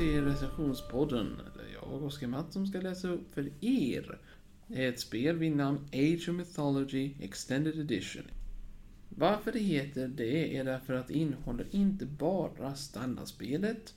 [0.00, 4.18] till recensionspodden där jag, och Oskar Mattsson, ska läsa upp för er
[4.68, 8.22] ett spel vid namn Age of Mythology Extended Edition.
[9.08, 13.94] Varför det heter det är därför att det innehåller inte bara standardspelet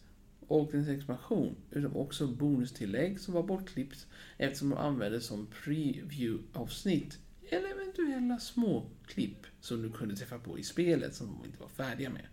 [0.48, 4.08] och dess expansion, utan också bonustillägg som var bortklippt
[4.38, 7.18] eftersom de användes som preview-avsnitt
[7.50, 11.70] eller eventuella små klipp som du kunde träffa på i spelet som de inte var
[11.70, 12.26] färdiga med.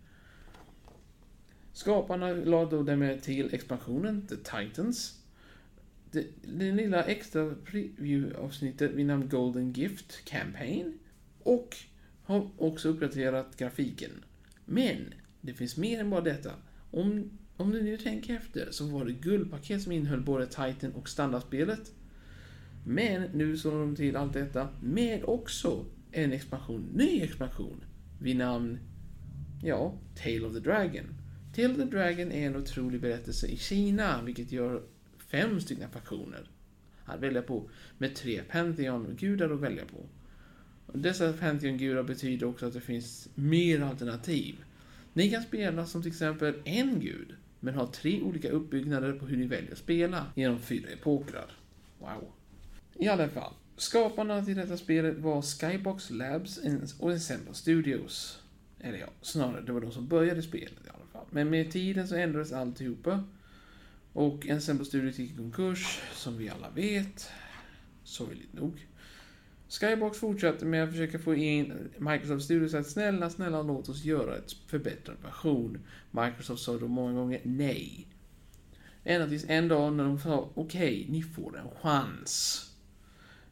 [1.72, 5.20] Skaparna lade då med till expansionen The Titans.
[6.10, 10.98] Det, det lilla extra preview-avsnittet vid namn Golden Gift Campaign.
[11.42, 11.76] Och
[12.22, 14.10] har också uppdaterat grafiken.
[14.64, 16.52] Men det finns mer än bara detta.
[16.90, 21.08] Om, om du nu tänker efter så var det guldpaket som innehöll både Titan och
[21.08, 21.92] standardspelet.
[22.84, 27.84] Men nu slår de till allt detta med också en expansion, ny expansion
[28.20, 28.78] vid namn,
[29.62, 31.19] ja, Tale of the Dragon.
[31.52, 34.82] Till the Dragon är en otrolig berättelse i Kina, vilket gör
[35.18, 36.50] fem stycken faktioner
[37.04, 40.06] att välja på, med tre Pantheon-gudar att välja på.
[40.98, 44.64] Dessa Pantheon-gudar betyder också att det finns mer alternativ.
[45.12, 49.36] Ni kan spela som till exempel en gud, men ha tre olika uppbyggnader på hur
[49.36, 51.52] ni väljer att spela genom fyra epokrar.
[51.98, 52.32] Wow.
[52.94, 56.58] I alla fall, skaparna till detta spelet var Skybox Labs
[56.98, 58.42] och Ensemble Studios.
[58.80, 60.99] Eller ja, snarare, det var de som började spelet Ja.
[61.30, 63.24] Men med tiden så ändrades alltihopa.
[64.12, 67.30] Och Ensemble Studios gick i konkurs, som vi alla vet.
[68.04, 68.86] Sorgligt nog.
[69.68, 74.36] Skybox fortsatte med att försöka få in Microsoft Studios att snälla, snälla låt oss göra
[74.36, 75.78] ett förbättrad version.
[76.10, 78.06] Microsoft sa då många gånger nej.
[79.04, 82.66] Ända tills en dag när de sa okej, okay, ni får en chans.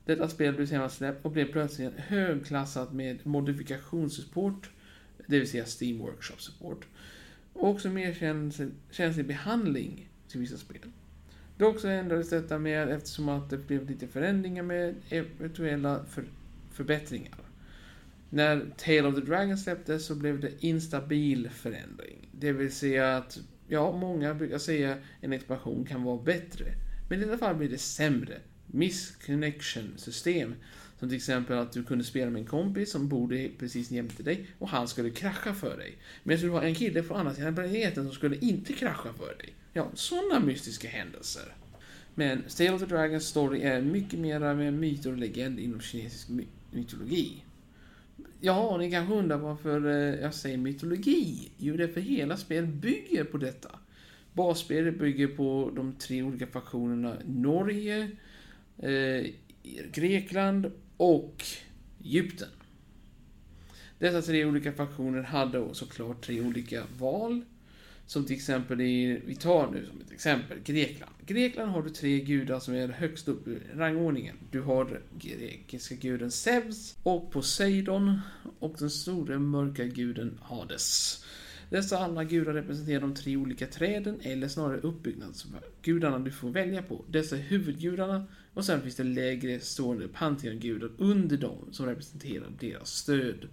[0.04, 4.70] Detta spel blev senare släppt och blev plötsligt högklassat med modifikationssupport,
[5.26, 6.86] det vill säga Steam Workshop Support,
[7.58, 8.14] och också mer
[8.90, 10.90] känslig behandling till vissa spel.
[11.56, 16.24] Dock så ändrades detta med eftersom att det blev lite förändringar med eventuella för,
[16.72, 17.34] förbättringar.
[18.30, 22.28] När Tale of the Dragon släpptes så blev det instabil förändring.
[22.32, 26.64] Det vill säga att, ja, många brukar säga en expansion kan vara bättre.
[27.08, 30.54] Men i alla fall blir det sämre misconnection-system.
[30.98, 34.46] Som till exempel att du kunde spela med en kompis som bodde precis jämte dig
[34.58, 35.96] och han skulle krascha för dig.
[36.22, 39.54] Medan du har en kille från andra sidan planeten som skulle inte krascha för dig.
[39.72, 41.54] Ja, sådana mystiska händelser.
[42.14, 46.28] Men Stale of the Dragons story är mycket mer med myter och legend inom kinesisk
[46.28, 47.44] my mytologi.
[48.40, 51.50] Ja, ni kanske undrar varför eh, jag säger mytologi?
[51.56, 53.78] Jo, det är för hela spelet bygger på detta.
[54.32, 58.10] Basspelet bygger på de tre olika faktionerna Norge,
[58.78, 59.26] eh,
[59.92, 61.44] Grekland och
[62.04, 62.48] Egypten.
[63.98, 67.44] Dessa tre olika faktioner hade såklart tre olika val.
[68.06, 71.12] Som till exempel i, vi tar nu som ett exempel, Grekland.
[71.26, 74.36] Grekland har du tre gudar som är högst upp i rangordningen.
[74.50, 78.20] Du har grekiska guden Zeus och Poseidon
[78.58, 81.24] och den stora mörka guden Hades.
[81.70, 87.04] Dessa andra gudar representerar de tre olika träden, eller snarare uppbyggnadsgudarna du får välja på.
[87.08, 92.90] Dessa är huvudgudarna, och sen finns det lägre stående pantheongudar under dem, som representerar deras
[92.90, 93.48] stöd.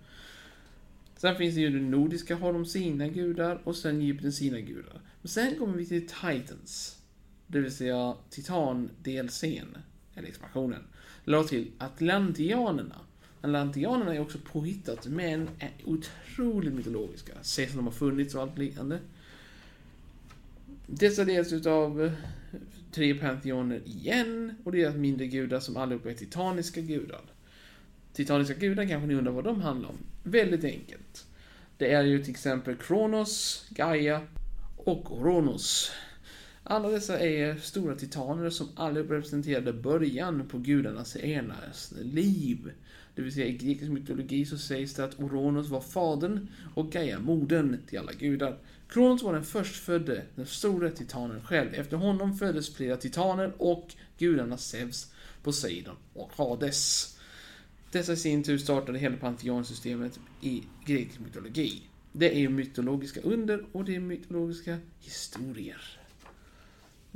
[1.18, 5.02] Sen finns det ju de nordiska, har de sina gudar, och sen Egypten sina gudar.
[5.22, 7.02] Men sen kommer vi till Titans,
[7.48, 9.78] det vill säga Titan-delscen,
[10.16, 10.84] eller expansionen.
[11.24, 13.00] La till Atlantianerna,
[13.46, 17.34] Atlantianerna är också påhittat, men är otroligt mytologiska.
[17.42, 19.00] Sägs att de har funnits och allt liknande.
[20.88, 22.12] Dessa leds utav eh,
[22.92, 27.22] tre pantheoner igen, och deras mindre gudar som allihopa är titaniska gudar.
[28.14, 29.98] Titaniska gudar kanske ni undrar vad de handlar om?
[30.24, 31.26] Väldigt enkelt.
[31.78, 34.22] Det är ju till exempel Kronos, Gaia
[34.78, 35.92] och Oronos.
[36.68, 42.72] Alla dessa är stora titaner som alla representerade början på gudarnas enas liv.
[43.16, 47.20] Det vill säga i grekisk mytologi så sägs det att Oronos var fadern och Gaia
[47.20, 48.58] modern till alla gudar.
[48.90, 51.74] Kronos var den förstfödde, den stora titanen själv.
[51.74, 55.12] Efter honom föddes flera titaner och gudarna Zeus,
[55.44, 57.18] Poseidon och Hades.
[57.92, 61.82] Dessa i sin tur startade hela Pantheonsystemet i grekisk mytologi.
[62.12, 66.05] Det är mytologiska under och det är mytologiska historier.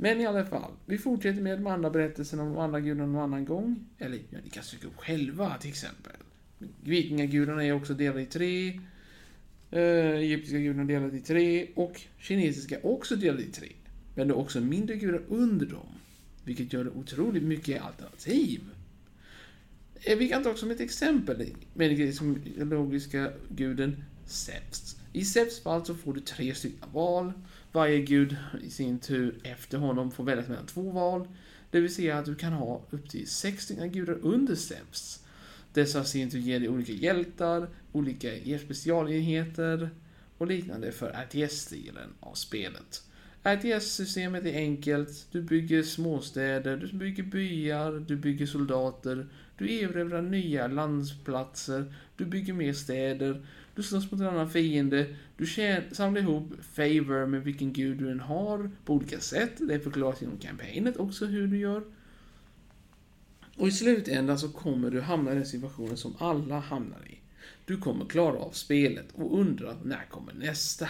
[0.02, 3.22] Men i alla fall, vi fortsätter med de andra berättelserna om de andra gudarna någon
[3.22, 3.86] annan gång.
[3.98, 6.12] Eller, ja, ni kan söka upp själva till exempel.
[6.82, 8.80] Vikingagudarna är också delade i tre.
[9.72, 9.80] Uh,
[10.16, 11.66] egyptiska gudarna delade i tre.
[11.74, 13.68] Och kinesiska också delade i tre.
[14.14, 15.88] Men det är också mindre gudar under dem.
[16.44, 18.60] Vilket gör det otroligt mycket alternativ.
[19.94, 22.12] Eh, vi kan ta som ett exempel med
[22.56, 24.99] den logiska guden Zeus.
[25.12, 27.32] I Zeus fall så får du tre stycken val.
[27.72, 31.28] Varje gud i sin tur efter honom får välja mellan två val.
[31.70, 35.24] Det vill säga att du kan ha upp till sex stycken gudar under Zeus.
[35.72, 39.90] Dessa i sin tur ger dig olika hjältar, olika specialenheter
[40.38, 43.02] och liknande för RTS-stilen av spelet.
[43.42, 45.26] RTS-systemet är enkelt.
[45.30, 49.28] Du bygger småstäder, du bygger byar, du bygger soldater,
[49.58, 55.06] du erövrar nya landsplatser, du bygger mer städer, du slåss mot en annan fiende,
[55.36, 55.46] du
[55.92, 59.52] samlar ihop favor med vilken gud du än har på olika sätt.
[59.58, 61.82] Det förklaras genom kampanjet också hur du gör.
[63.56, 67.18] Och i slutändan så kommer du hamna i den situationen som alla hamnar i.
[67.64, 70.88] Du kommer klara av spelet och undra när kommer nästa?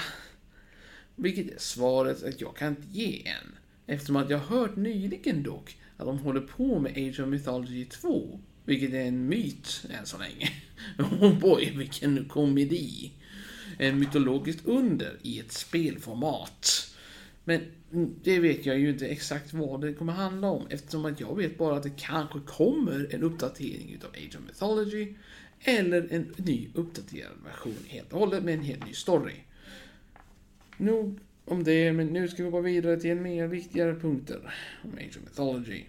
[1.16, 3.56] Vilket är svaret att jag kan inte ge än.
[3.86, 7.84] Eftersom att jag har hört nyligen dock att de håller på med Age of Mythology
[7.84, 8.40] 2.
[8.70, 10.50] Vilket är en myt än så länge.
[11.20, 13.12] Oh boy, vilken komedi.
[13.78, 16.94] En mytologiskt under i ett spelformat.
[17.44, 17.60] Men
[18.22, 21.58] det vet jag ju inte exakt vad det kommer handla om eftersom att jag vet
[21.58, 25.14] bara att det kanske kommer en uppdatering utav Age of Mythology
[25.60, 29.34] eller en ny uppdaterad version helt och hållet med en helt ny story.
[30.76, 34.90] Nog om det, men nu ska vi gå vidare till en mer viktigare punkter om
[34.90, 35.84] Age of Mythology.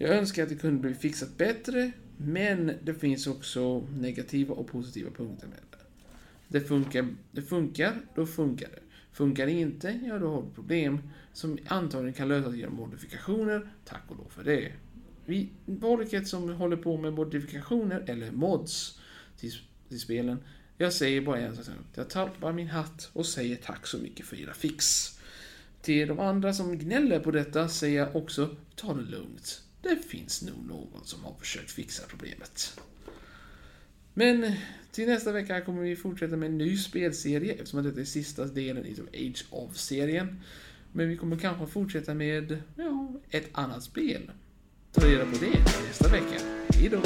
[0.00, 5.10] Jag önskar att det kunde bli fixat bättre, men det finns också negativa och positiva
[5.10, 5.78] punkter med det.
[6.48, 8.82] Det funkar, det funkar, då funkar det.
[9.12, 10.98] Funkar det inte, ja då har du problem
[11.32, 14.72] som antagligen kan lösas genom modifikationer, tack och lov för det.
[15.24, 15.48] Vi,
[15.80, 19.00] folket som håller på med modifikationer, eller mods,
[19.36, 19.52] till,
[19.88, 20.38] till spelen,
[20.76, 21.74] jag säger bara en sak.
[21.94, 25.14] Jag tappar min hatt och säger tack så mycket för era fix.
[25.82, 29.62] Till de andra som gnäller på detta säger jag också, ta det lugnt.
[29.82, 32.80] Det finns nog någon som har försökt fixa problemet.
[34.14, 34.52] Men eh,
[34.90, 38.86] till nästa vecka kommer vi fortsätta med en ny spelserie eftersom detta är sista delen
[38.86, 40.40] i typ Age of-serien.
[40.92, 44.30] Men vi kommer kanske fortsätta med ja, ett annat spel.
[44.92, 45.58] Ta reda på det
[45.88, 46.44] nästa vecka.
[46.74, 47.02] Hejdå!